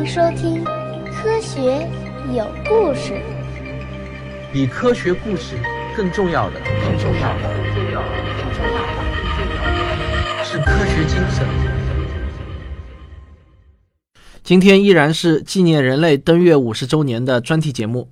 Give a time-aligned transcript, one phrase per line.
[0.00, 0.64] 迎收听
[1.12, 1.86] 《科学
[2.34, 3.12] 有故事》。
[4.50, 5.56] 比科学故事
[5.94, 8.08] 更重要的，更重要的，更重要的，
[8.38, 8.80] 更重要
[10.38, 11.46] 的，是科学精神。
[14.42, 18.08] 今天依然是纪念人类登月五十周年的专题节目。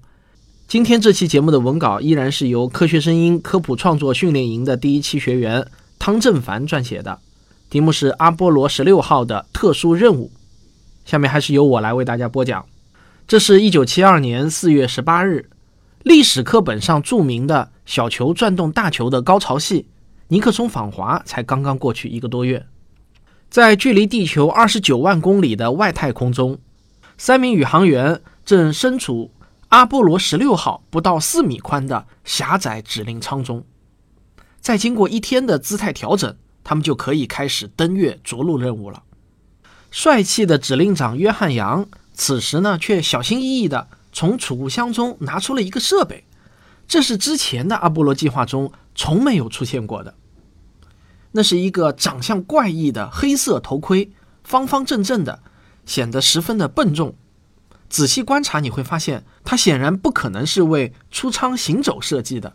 [0.66, 5.66] 今天这期节目的文稿依然是由科学声音科普创作训练营的第一期学员
[5.98, 7.18] 汤正凡撰写的，
[7.70, 10.30] 题目是阿波罗十六号的特殊任务。
[11.08, 12.66] 下面还是由我来为大家播讲。
[13.26, 15.48] 这是一九七二年四月十八日，
[16.02, 19.88] 历史课本上著名的小球转动大球的高潮戏——
[20.28, 22.66] 尼克松访华才刚刚过去一个多月。
[23.48, 26.58] 在距离地球二十九万公里的外太空中，
[27.16, 29.30] 三名宇航员正身处
[29.68, 33.64] 阿波罗十六号不到四米宽的狭窄指令舱中。
[34.60, 39.04] 再经过一天的姿态调整，他们就可以开始登月着陆任务了。
[39.90, 46.24] 帅气的指令长约翰·杨此时呢，却小心翼翼地从储物箱中拿出了一个设备，
[46.86, 50.14] 这是之前的阿波罗计划中从没有出现过的。
[51.32, 54.10] 那是一个长相怪异的黑色头盔，
[54.44, 55.40] 方方正正的，
[55.86, 57.14] 显得十分的笨重。
[57.88, 62.54] 仔细观察，你会发现它显然不可能是为出舱行走设计的，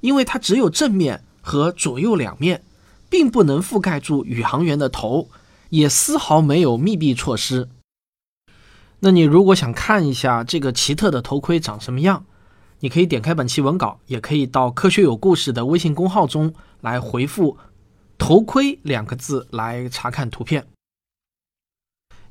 [0.00, 2.64] 因为它只有正面和左右两面，
[3.08, 5.28] 并不能覆盖住宇航员的头，
[5.70, 7.68] 也丝毫没有密闭措施。
[9.00, 12.24] 那你如果想看一下这个奇特的头盔长什么样，
[12.80, 17.56] 你可以点开本期文稿，也可以到“科学有故事”的微信公号中来回复。
[18.18, 20.66] 头盔两个字来查看图片。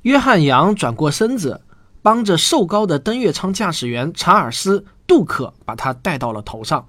[0.02, 1.62] 约翰·杨转过身子，
[2.02, 6.88] 帮着瘦高的登月舱驾驶员查尔斯·杜克把他戴到了头上。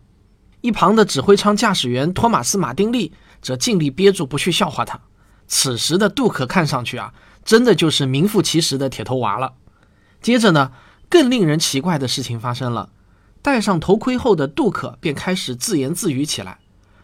[0.63, 5.01] 一旁的指挥舱驾驶员托马斯·马丁利则尽力憋住不去笑话他。
[5.47, 9.55] 此时的杜克看上去啊，真的就是名副其实的铁头娃了。
[10.21, 10.73] 接着呢，
[11.09, 12.91] 更令人奇怪的事情发生了。
[13.43, 16.59] 戴上头盔后的杜克便开始自言自语起来，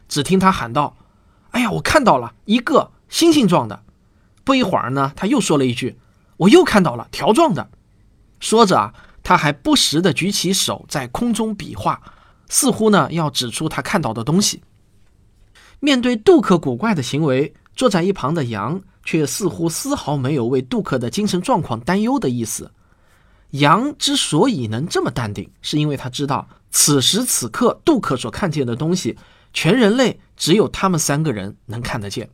[0.08, 0.96] 只听他喊道。
[1.52, 3.84] 哎呀，我看到了一个星星状的。
[4.42, 6.00] 不一会儿呢，他又说了一句
[6.38, 7.70] ：“我又看到了条状的。”
[8.40, 12.02] 说着啊，他还不时地举起手在空中比划，
[12.48, 14.64] 似乎呢要指出他看到的东西。
[15.78, 22.70] 面对杜克古怪的行为，坐在一旁的杨却似乎丝毫没有为杜克的精神状况担忧的意思。
[23.50, 29.16] 杨之所以能这么淡定，是因为他知道此时此刻杜克所看见的东西。
[29.54, 32.30] 全人类只有他们三个人能看得见。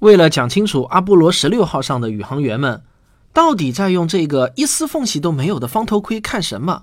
[0.00, 2.82] 为了讲清楚阿波罗十六号上的宇航员们
[3.32, 6.82] 到底在用这个一丝缝隙都没有的方头盔看什么，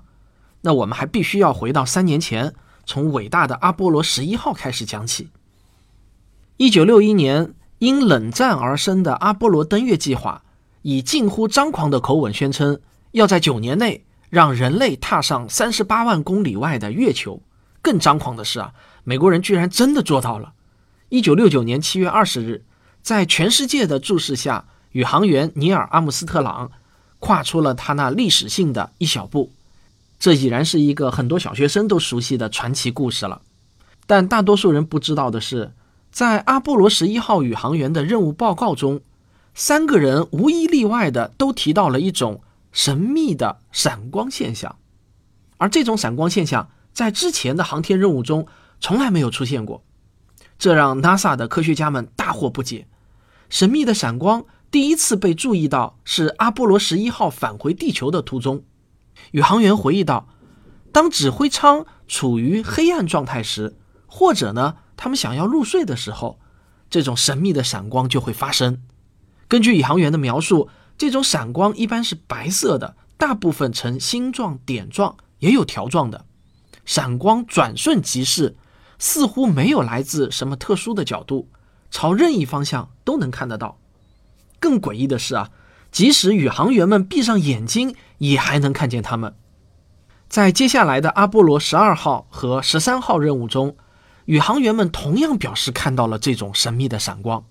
[0.62, 2.52] 那我们还必须要回到三年前，
[2.84, 5.28] 从伟大的阿波罗十一号开始讲起。
[6.58, 10.42] 一九六一年，因冷战而生的阿波罗登月计划，
[10.82, 12.80] 以近乎张狂的口吻宣称，
[13.12, 17.40] 要在九年内让人类踏上三十八万公里外的月球。
[17.80, 18.72] 更张狂的是啊。
[19.04, 20.52] 美国人居然真的做到了！
[21.10, 22.64] 一九六九年七月二十日，
[23.02, 26.72] 在全世界的注视下，宇航员尼尔·阿姆斯特朗
[27.20, 29.52] 跨出了他那历史性的一小步。
[30.18, 33.42] 这已然是一个很多小学生都熟悉的传奇故事了。
[34.08, 35.72] 但大多数人不知道的是，
[36.10, 39.00] 在阿波罗十一号宇航员的任务报告中，
[39.54, 42.42] 三个人无一例外的都提到了一种
[42.72, 44.76] 神秘的闪光现象，
[45.56, 48.46] 而这种闪光现象在之前的航天任务中。
[48.80, 49.82] 从来没有出现过，
[50.56, 52.86] 这让 NASA 的科学家们大惑不解。
[53.50, 58.62] 神秘的闪光第一次被注意到是阿波罗十一号返回地球的途中。
[59.32, 60.28] 宇航员回忆道
[60.94, 63.76] ：“当指挥舱处于黑暗状态时，
[64.06, 66.38] 或者呢，他们想要入睡的时候，
[66.90, 68.82] 这种神秘的闪光就会发生。
[69.48, 76.26] 根据宇航员的描述，这种闪光一般是白色的，大部分呈星状点状，也有条状的。
[76.84, 78.56] 闪光转瞬即逝。”
[79.00, 81.48] 似乎没有来自什么特殊的角度，
[81.88, 83.78] 朝任意方向都能看得到。
[84.58, 85.50] 更诡异的是啊，
[85.92, 89.36] 即使宇航员们闭上眼睛，也还能看见他们。
[90.28, 93.76] 在接下来的阿波罗十二号和十三号任务中，
[94.28, 97.44] 宇航员们同样表示看到了这种神秘的闪光。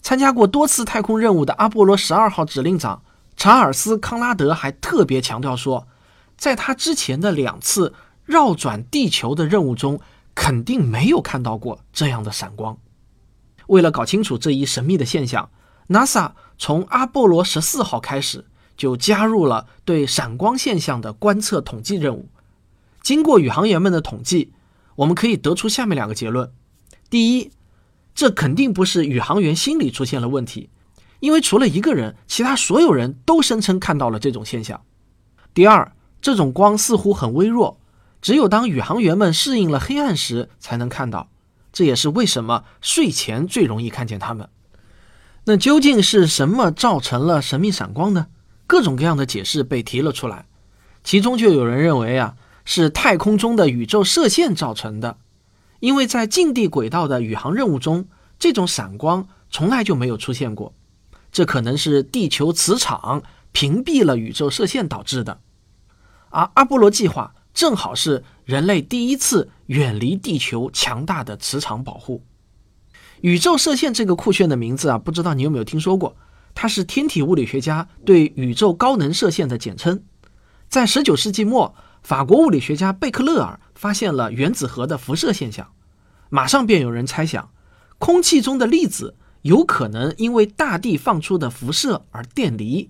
[0.00, 3.02] 参加过多次太空任务的阿波罗十二号指令长
[3.36, 5.88] 查尔斯·康拉德还特别强调说，
[6.36, 7.92] 在他之前的两次
[8.24, 10.00] 绕转地球的任务中。
[10.36, 12.76] 肯定没有看到过这样的闪光。
[13.68, 15.48] 为了搞清楚这一神秘的现象
[15.90, 18.44] ，NASA 从阿波罗十四号开始
[18.76, 22.28] 就加入了对闪光现象的观测统计任务。
[23.00, 24.52] 经过宇航员们的统计，
[24.96, 26.52] 我们可以得出下面两个结论：
[27.10, 27.50] 第一，
[28.14, 30.70] 这肯定不是宇航员心理出现了问题，
[31.20, 34.82] 因为除了一个人，其他所有人都声称看到了这种现象。
[35.52, 37.80] 第二，这种光似乎很微弱，
[38.22, 41.30] 只有当宇航员们适应了黑暗时才能看到。
[41.72, 44.48] 这也是为什么睡前最容易看见它们。
[45.46, 48.28] 那究竟是什么造成了神秘闪光呢？
[48.66, 50.46] 各种各样的解释被提了出来，
[51.02, 55.18] 其中就有人认为啊，是太空中的宇宙射线造成的，
[55.80, 58.06] 因为在近地轨道的宇航任务中，
[58.38, 60.74] 这种闪光从来就没有出现过。
[61.30, 63.22] 这可能是地球磁场
[63.52, 65.40] 屏蔽了宇宙射线导致的，
[66.30, 72.22] 而阿波罗计划正好是人类第一次远离地球强大的磁场保护。
[73.20, 76.16] 宇宙射线这个酷炫的名字啊，不知道你有没有听说过？
[76.54, 80.04] 它是天体物理学家对宇宙高能射线的简称。
[80.68, 85.72] 在十九世纪末，法国物理学家贝克勒尔发现了原子核的辐射现象，
[86.28, 87.50] 马上便有人猜想，
[87.98, 89.16] 空气中的粒子。
[89.40, 92.88] 有可能因为大地放出的辐射而电离，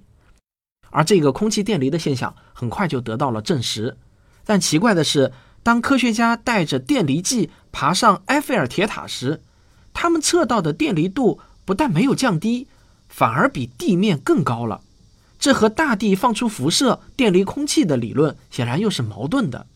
[0.90, 3.96] 而这个空气电离的现象很快就得到了证实。
[4.44, 5.32] 但奇怪的是，
[5.64, 9.42] 当科学家带着电离计爬上埃菲尔铁塔时，
[9.92, 12.68] 他们测到的电离度不但没有降低，
[13.08, 14.82] 反而比地面更高了。
[15.44, 19.66] 这和大地放出辐射电离空气的理论显然又是矛盾的。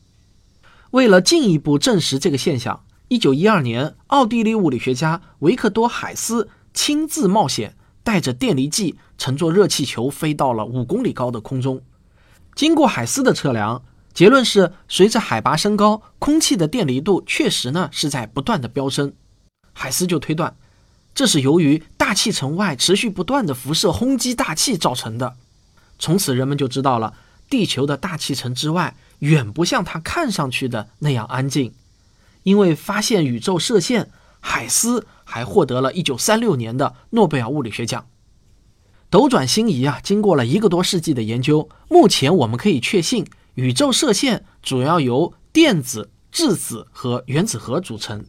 [0.92, 6.48] 为了进一步证实这个现象，一九一二年，奥地利物理学家维克多·海斯。
[6.72, 11.82] 亲自冒险，带着电离计，乘坐热气球飞到了五公里高的空中。
[12.54, 13.82] 经过海斯的测量，
[14.14, 19.12] 结论是，随着海拔升高，空气的电离度确实呢是在不断的飙升。
[19.74, 20.56] 海斯就推断，
[21.14, 25.36] 这是由于大气层外持续不断的辐射轰击大气造成的。
[25.98, 27.14] 从此，人们就知道了，
[27.50, 31.72] 地球的大气层之外远不像它看上去的那样安静。
[32.42, 34.10] 因为发现宇宙射线，
[34.40, 35.06] 海斯。
[35.30, 38.06] 还获得了一九三六年的诺贝尔物理学奖。
[39.10, 48.24] 斗转星移啊，经过了一个多世纪的研究，目前我们可以确信，宇宙射线主要由电子、质子和原子核组成。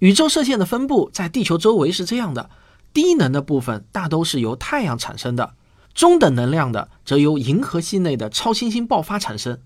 [0.00, 2.50] 宇宙射线的分布在地球周围是这样的：
[2.92, 5.54] 低能的部分大都是由太阳产生的，
[5.96, 9.58] 中等能量的则由银河系内的超新星爆发产生，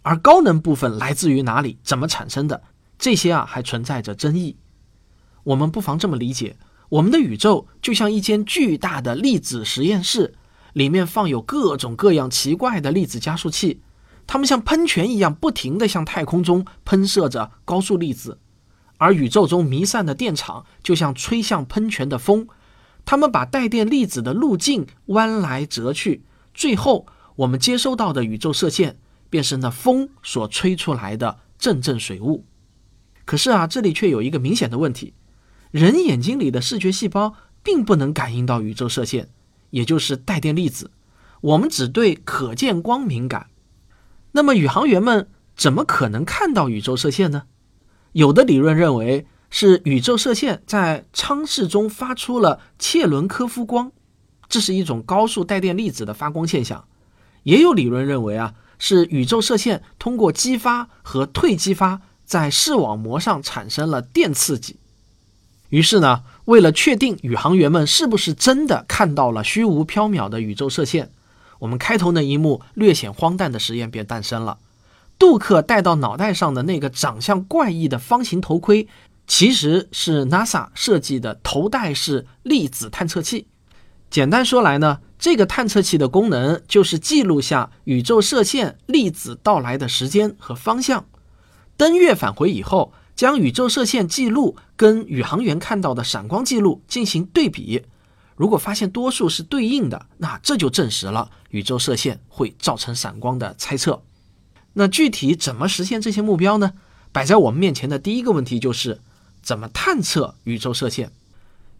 [0.00, 2.62] 而高能部分来自于哪里、怎么产生的，
[2.98, 4.56] 这些啊还存在着争议。
[5.44, 6.56] 我们不妨这么理解：
[6.88, 10.34] 我们的宇宙就像一间巨大的粒子实验室，
[10.72, 13.82] 里面放有各种各样奇怪的粒子加速器，
[14.26, 18.38] 它们像喷泉一样不停地向太空中喷射着高速粒子。
[18.96, 22.48] 而宇宙中弥散的电场就像吹向喷泉的风，
[23.10, 27.06] 他们把带电粒子的路径弯来折去，最后
[27.36, 28.98] 我们接收到的宇宙射线
[29.30, 32.44] 便是那风所吹出来的阵阵水雾。
[33.24, 35.14] 可是啊，这里却有一个明显的问题。
[35.70, 37.32] 人眼睛里的视觉细胞
[37.62, 39.30] 并不能感应到宇宙射线，
[39.70, 40.90] 也就是带电粒子。
[41.40, 43.46] 我们只对可见光敏感。
[44.32, 47.44] 那么宇航员们怎么可能看到宇宙射线呢？
[48.12, 53.92] 有的理论认为是宇宙射线在舱室中发出了切伦科夫光，
[54.48, 56.84] 这是一种高速带电粒子的发光现象。
[57.44, 64.76] 也有理论认为啊，是宇宙射线通过激发和退激发，在视网膜上产生了电刺激。
[65.70, 71.10] 于是呢，为了确定宇航员们是不是真的看到了虚无缥缈的宇宙射线，
[71.60, 74.58] 我们开头那一幕略显荒诞的实验便诞生了。
[75.18, 78.86] 杜克戴到脑袋上的那个长相怪异的方形头盔，
[79.28, 83.46] 其实是 NASA 设计的头戴式粒子探测器。
[84.10, 91.06] 简单说来呢，这个探测器的功能就是记录下宇宙射线粒子到来的时间和方向。
[91.76, 92.92] 登月返回以后。
[93.18, 97.82] 将宇宙射线记录跟宇航员看到的闪光记录进行对比，
[98.36, 104.04] 如果发现多数是对应的，那这就证实了宇宙射线会造成闪光的猜测。
[104.74, 106.74] 那具体怎么实现这些目标呢？
[107.10, 109.00] 摆在我们面前的第一个问题就是
[109.42, 111.12] 怎么探测宇宙射线。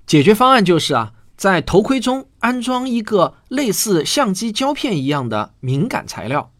[0.06, 6.52] 解决方案就是啊，在头盔中安装一个类似相机胶片一样的敏感材料，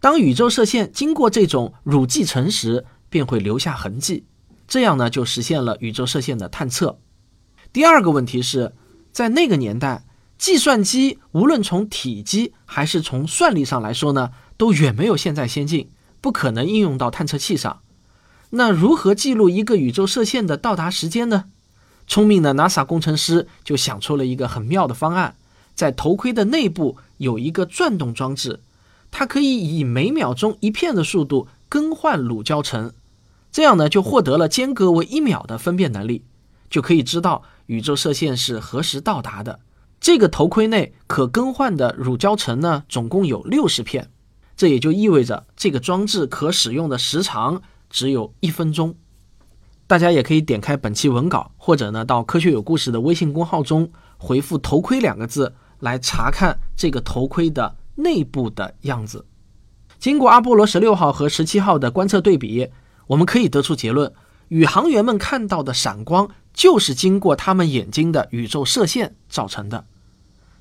[0.00, 2.86] 当宇宙射线经过这种乳剂层时。
[3.08, 4.26] 便会留下痕迹，
[4.66, 6.98] 这样呢就实现了宇宙射线的探测。
[7.72, 8.74] 第二个问题是，
[9.12, 10.04] 在那个年代，
[10.36, 15.88] 计算机无论从体积还是从算力上来说呢，都远没有现在先进，
[16.20, 17.80] 不可能应用到探测器上。
[18.50, 21.44] 那如何记录一个宇宙射线的到达时间呢？
[22.06, 25.36] 聪明的 NASA 工程师就想出了一个很妙的方案，
[25.74, 28.60] 在头盔的内部有一个转动装置，
[29.10, 31.48] 它可以以每秒钟一片的速度。
[31.68, 32.92] 更换乳胶层，
[33.50, 36.22] 这样呢就获得了间隔为一秒的分辨能力，
[36.70, 39.58] 就可以知道宇宙射线是何时到达的。
[40.00, 44.08] 这个头盔内可更换的乳胶层呢，总共有六十片，
[44.56, 47.60] 这也就意味着这个装置可使用的时长
[47.96, 48.94] 只有一分钟。
[49.86, 59.24] 大家也可以点开本期文稿，或者呢到科学有故事的微信公号中回复“头盔”两个字来查看这个头盔的内部的样子。
[59.98, 62.68] 经过阿波罗十六号和十七号的观测对比，
[63.06, 64.12] 我们可以得出结论：
[64.48, 69.86] 宇航员们看到的闪光就是经过他们眼睛的宇宙射线造成的。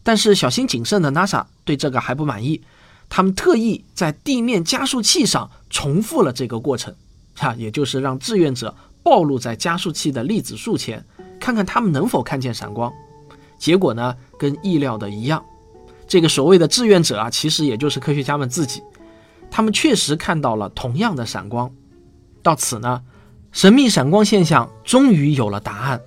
[0.04, 2.62] 但是小心谨慎的 NASA 对这个还不满意，
[3.10, 6.96] 他们特意在地面加速器上重复了这个过程，
[7.36, 8.74] 哈，也就是让志愿者
[9.04, 11.06] 暴露在加速器的粒子束前，
[11.40, 12.92] 看看他们能否看见闪光。
[13.58, 15.44] 结果呢，跟意料的一样，
[16.08, 18.82] 这个所谓的志愿者啊，其实也就是科学家们自己，
[19.50, 21.72] 他们确实看到了同样的闪光。
[22.42, 23.02] 到此呢，
[23.52, 26.02] 神秘闪光现象终于有了答案。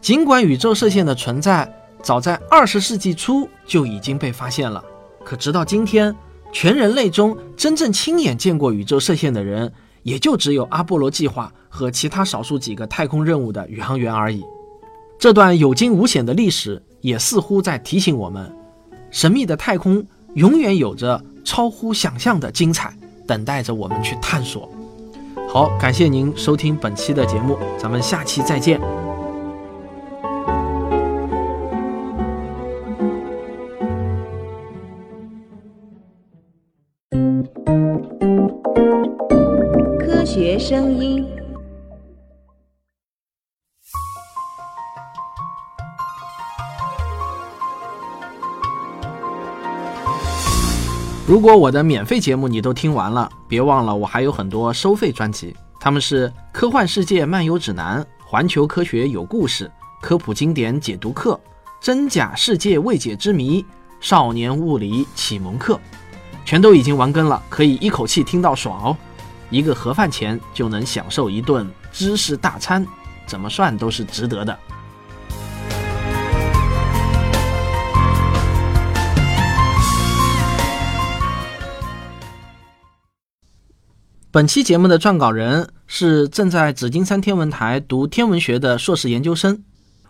[0.00, 1.72] 尽管宇宙射线的存在，
[2.02, 4.84] 早在二十世纪初就已经被发现了，
[5.24, 6.14] 可直到今天，
[6.52, 9.72] 全人类中真正亲眼见过宇宙射线的人，
[10.06, 14.44] 也就只有阿波罗计划和其他少数几个太空任务的宇航员而已。
[15.18, 18.54] 这段有惊无险的历史，也似乎在提醒我们：
[19.10, 22.96] 神秘的太空永远有着超乎想象的精彩，
[23.26, 24.70] 等待着我们去探索。
[25.48, 29.05] 好，感谢您收听本期的节目，咱们下期再见。
[40.36, 41.26] 学声音。
[51.26, 59.64] 如果我的免费节目你都听完了，别忘了我还有很多收费专辑，他们是《科幻世界漫游指南》《环球科学有故事》
[60.02, 61.32] 《科普经典解读课》
[61.80, 63.62] 《真假世界未解之谜》
[64.02, 65.76] 《少年物理启蒙课》，
[66.44, 68.96] 全都已经完更了，可以一口气听到爽哦。
[69.50, 72.86] 一个盒饭钱就能享受一顿知识大餐，
[73.26, 74.58] 怎么算都是值得的。
[84.32, 89.62] 本期节目的撰稿人是正在紫金山天文台读天文学的硕士研究生，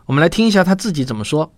[0.06, 1.52] 我们来听一下他自己怎么说。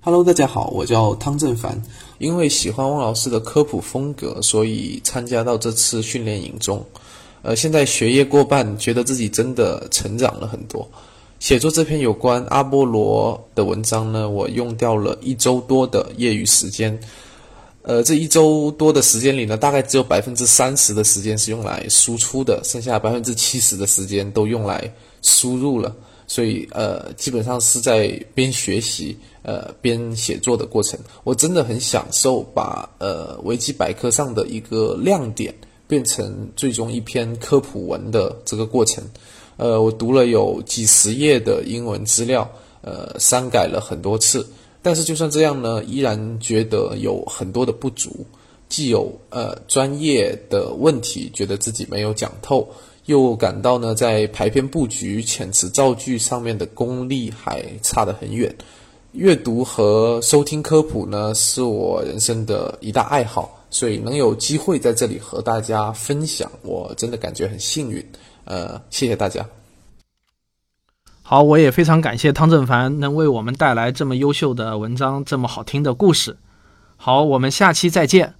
[0.00, 1.82] Hello，大家好，我叫汤正凡。
[2.18, 6.86] 因为喜欢汪老师的科普风格，所以参加到这次训练营中。
[7.42, 10.88] 呃，现在学业过半，觉得自己真的成长了很多。
[11.40, 16.96] 写作这篇有关阿波罗的文章呢，我用掉了一周多的业余时间。
[17.82, 25.94] 呃，这一周多的时间里呢，大概只有百分之三十的时间是用来输出的，剩下百分之七十的时间都用来输入了。
[26.28, 29.16] 所以，呃，基本上是在边学习。
[29.42, 35.54] 呃，边写作的过程，我真的很享受把呃维基百科上的一个亮点
[35.86, 39.02] 变成最终一篇科普文的这个过程。
[39.56, 42.46] 呃，我读了有几十页的英文资料，
[42.82, 44.46] 呃，删改了很多次，
[44.82, 48.26] 但是就算这样呢，依然觉得有很多的不足，
[48.68, 52.68] 既有呃专业的问题，觉得自己没有讲透，
[53.08, 58.54] 又感到呢在排片布局、遣词造句上面的功力还差得很远。
[59.12, 68.04] 阅读和收听科普呢，是我人生的一大爱好，所以能有机会在这里和大家分享，我真的感觉很幸运。
[68.44, 69.44] 呃，谢谢大家。
[71.22, 76.36] 好，我也非常感谢汤正凡能为我们带来这么优秀的文章，这么好听的故事。
[76.98, 78.34] 好，我们下期再见。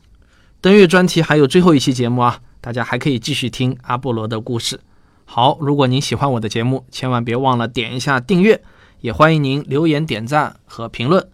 [0.61, 4.81] 登月专题还有最后一期节目啊，大家还可以继续听阿波罗的故事。
[5.25, 8.63] 好，如果您喜欢我的节目，千万别忘了点一下订阅。
[9.01, 11.29] 也欢迎您留言点赞和评论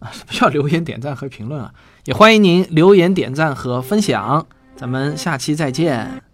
[0.00, 0.10] 啊！
[0.12, 1.72] 什么叫留言点赞和评论啊？
[2.04, 4.44] 也欢迎您留言点赞和分享，
[4.74, 6.25] 咱们下期再见。